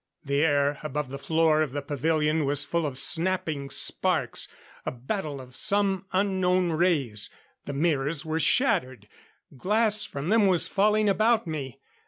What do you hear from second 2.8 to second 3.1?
of